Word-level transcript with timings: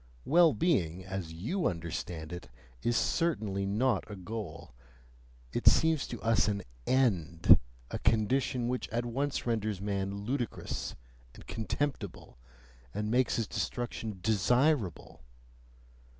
Well 0.25 0.53
being, 0.55 1.05
as 1.05 1.31
you 1.31 1.67
understand 1.67 2.33
it 2.33 2.49
is 2.81 2.97
certainly 2.97 3.67
not 3.67 4.09
a 4.09 4.15
goal; 4.15 4.73
it 5.53 5.67
seems 5.67 6.07
to 6.07 6.19
us 6.23 6.47
an 6.47 6.63
END; 6.87 7.59
a 7.91 7.99
condition 7.99 8.67
which 8.67 8.89
at 8.89 9.05
once 9.05 9.45
renders 9.45 9.79
man 9.79 10.23
ludicrous 10.25 10.95
and 11.35 11.45
contemptible 11.45 12.39
and 12.95 13.11
makes 13.11 13.35
his 13.35 13.45
destruction 13.45 14.17
DESIRABLE! 14.23 15.21